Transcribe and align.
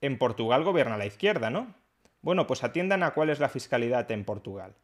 En 0.00 0.18
Portugal 0.18 0.64
gobierna 0.64 0.96
la 0.96 1.06
izquierda, 1.06 1.50
¿no? 1.50 1.74
Bueno, 2.20 2.46
pues 2.46 2.64
atiendan 2.64 3.02
a 3.02 3.12
cuál 3.12 3.30
es 3.30 3.40
la 3.40 3.48
fiscalidad 3.48 4.10
en 4.10 4.24
Portugal. 4.24 4.74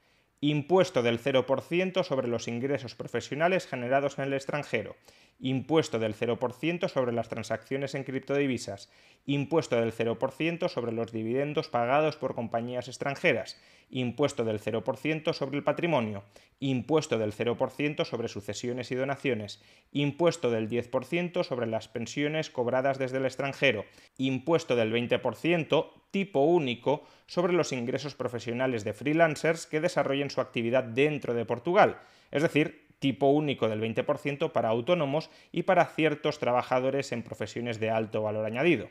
Impuesto 0.46 1.02
del 1.02 1.22
0% 1.22 2.04
sobre 2.04 2.28
los 2.28 2.48
ingresos 2.48 2.94
profesionales 2.94 3.66
generados 3.66 4.18
en 4.18 4.24
el 4.24 4.34
extranjero. 4.34 4.94
Impuesto 5.40 5.98
del 5.98 6.14
0% 6.14 6.88
sobre 6.90 7.12
las 7.12 7.30
transacciones 7.30 7.94
en 7.94 8.04
criptodivisas. 8.04 8.90
Impuesto 9.24 9.76
del 9.76 9.94
0% 9.94 10.68
sobre 10.68 10.92
los 10.92 11.12
dividendos 11.12 11.70
pagados 11.70 12.16
por 12.16 12.34
compañías 12.34 12.88
extranjeras. 12.88 13.58
Impuesto 13.88 14.44
del 14.44 14.60
0% 14.60 15.32
sobre 15.32 15.56
el 15.56 15.64
patrimonio. 15.64 16.24
Impuesto 16.60 17.16
del 17.16 17.32
0% 17.32 18.04
sobre 18.04 18.28
sucesiones 18.28 18.90
y 18.90 18.96
donaciones. 18.96 19.62
Impuesto 19.92 20.50
del 20.50 20.68
10% 20.68 21.42
sobre 21.42 21.66
las 21.66 21.88
pensiones 21.88 22.50
cobradas 22.50 22.98
desde 22.98 23.16
el 23.16 23.24
extranjero. 23.24 23.86
Impuesto 24.18 24.76
del 24.76 24.92
20%, 24.92 25.90
tipo 26.14 26.44
único, 26.44 27.02
sobre 27.26 27.54
los 27.54 27.72
ingresos 27.72 28.14
profesionales 28.14 28.84
de 28.84 28.92
freelancers 28.92 29.66
que 29.66 29.80
desarrollen 29.80 30.30
su 30.30 30.40
actividad 30.40 30.84
dentro 30.84 31.34
de 31.34 31.44
Portugal. 31.44 31.98
Es 32.30 32.40
decir, 32.40 32.86
tipo 33.00 33.26
único 33.26 33.68
del 33.68 33.80
20% 33.80 34.52
para 34.52 34.68
autónomos 34.68 35.28
y 35.50 35.64
para 35.64 35.86
ciertos 35.86 36.38
trabajadores 36.38 37.10
en 37.10 37.24
profesiones 37.24 37.80
de 37.80 37.90
alto 37.90 38.22
valor 38.22 38.46
añadido. 38.46 38.90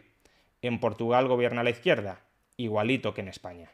En 0.62 0.82
Portugal 0.82 1.30
gobierna 1.30 1.64
la 1.64 1.70
izquierda, 1.70 2.20
igualito 2.58 3.14
que 3.14 3.22
en 3.22 3.30
España. 3.30 3.72